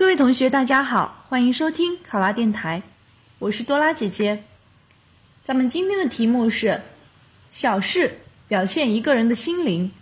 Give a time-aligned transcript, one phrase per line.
[0.00, 2.82] 各位同学，大家好，欢迎收听考拉电台，
[3.38, 4.42] 我是多拉姐姐。
[5.44, 6.80] 咱们今天的题目是：
[7.52, 8.18] 小事
[8.48, 9.92] 表现一个人的心灵，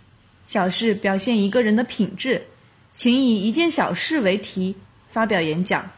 [0.45, 2.47] 小事表现一个人的品质。
[2.95, 4.77] 请以一件小事为题
[5.09, 5.91] 发表演讲。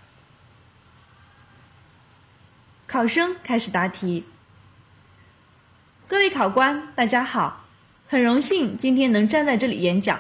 [2.88, 4.23] 考生开始答题。
[6.07, 7.68] 各位考官，大家好，
[8.07, 10.20] 很荣幸今天能站在这里演讲。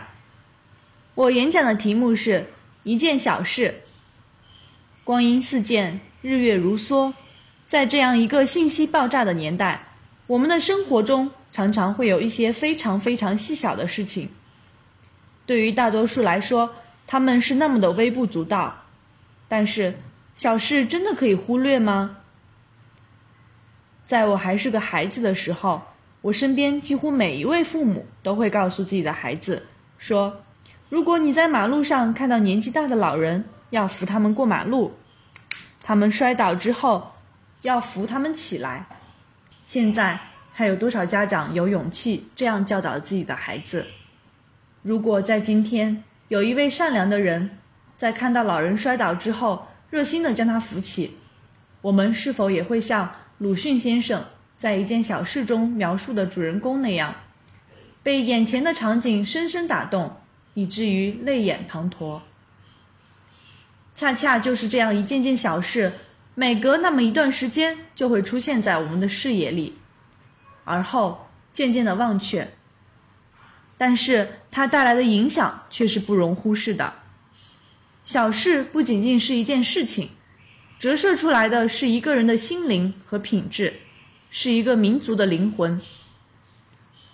[1.15, 2.45] 我演讲的题目是
[2.83, 3.81] 一件小事。
[5.03, 7.13] 光阴似箭，日月如梭，
[7.67, 9.81] 在这样一个信息爆炸的年代，
[10.27, 14.29] 我们的生活中常常会有一些非常非常细小的事情。
[15.45, 16.73] 对于大多数来说，
[17.07, 18.83] 他们是那么的微不足道，
[19.47, 19.93] 但是
[20.35, 22.17] 小事真的可以忽略吗？
[24.05, 25.81] 在我还是个孩子的时候，
[26.21, 29.65] 我身边几乎每一位父母都会告诉自己的孩子
[29.97, 30.41] 说
[30.91, 34.91] ：“如果你在马路上看到年纪大的老人，要扶他们过马路；
[35.81, 37.13] 他们摔倒之后，
[37.61, 38.85] 要扶他们起来。”
[39.65, 40.19] 现在
[40.51, 43.87] 还有多少家长有勇气这样教导自己的孩子？
[44.81, 47.51] 如果在今天有一位善良的人，
[47.97, 51.15] 在看到老人摔倒之后，热心的将他扶起，
[51.83, 54.25] 我们是否也会像鲁迅先生
[54.57, 57.15] 在一件小事中描述的主人公那样，
[58.03, 60.17] 被眼前的场景深深打动，
[60.53, 62.21] 以至于泪眼滂沱？
[63.93, 65.93] 恰恰就是这样一件件小事，
[66.33, 69.77] 每隔那么一段时间就会出现在我们的视野里，
[70.63, 72.53] 而后渐渐的忘却。
[73.77, 76.93] 但是它带来的影响却是不容忽视的。
[78.03, 80.09] 小事不仅仅是一件事情，
[80.79, 83.81] 折射出来的是一个人的心灵和品质，
[84.29, 85.79] 是一个民族的灵魂。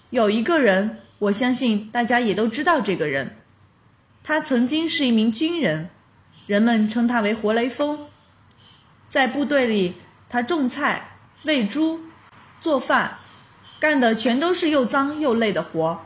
[0.09, 3.37] 有一个人，我相信大家也都知道这个人，
[4.23, 5.89] 他曾经是一名军人，
[6.45, 7.99] 人们称他为活雷锋。
[9.09, 9.95] 在部队里，
[10.29, 11.99] 他种菜、喂猪、
[12.59, 13.17] 做饭，
[13.79, 15.99] 干的全都是又脏又累的活。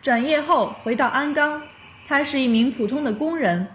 [0.00, 1.62] 转业后回到鞍钢，
[2.06, 3.66] 他是一名普通的工人，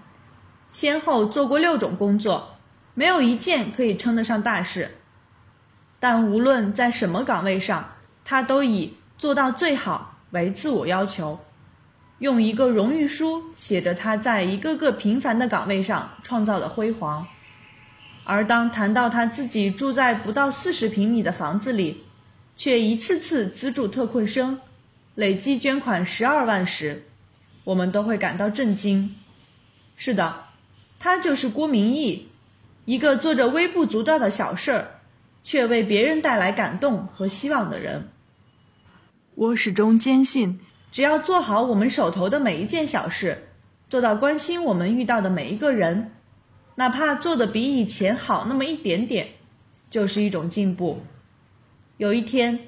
[0.72, 2.56] 先后做过六种工作，
[2.94, 4.90] 没有一件可以称得上大事。
[6.00, 11.40] 但无论在什么岗位上，他都以做到最好为自我要求，
[12.20, 17.26] 用一个荣誉书写着他在一个个平凡的岗位上创造的辉煌。
[18.24, 22.04] 而当谈到他自己住在不到四十平米的房子里，
[22.56, 24.60] 却一次次资助特困生。
[25.16, 27.04] 累计捐款十二万时，
[27.64, 29.16] 我们都会感到震惊。
[29.96, 30.46] 是的，
[31.00, 32.30] 他就是郭明义，
[32.86, 34.92] 一个做着微不足道的小事儿，
[35.44, 38.08] 却为别人带来感动和希望的人。
[39.36, 40.60] 我始终坚信，
[40.92, 43.50] 只要做好我们手头的每一件小事，
[43.90, 46.12] 做到关心我们遇到的每一个人，
[46.76, 49.28] 哪怕做的比以前好那么一点点，
[49.90, 51.02] 就是一种进步。
[51.98, 52.60] 有一天。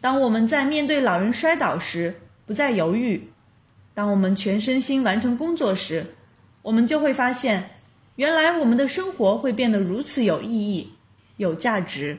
[0.00, 2.12] 当我们在面对老人摔倒时
[2.44, 3.28] 不再犹豫，
[3.94, 6.04] 当我们全身心完成工作时，
[6.62, 7.70] 我们就会发现，
[8.16, 10.92] 原来我们的生活会变得如此有意义、
[11.36, 12.18] 有价值。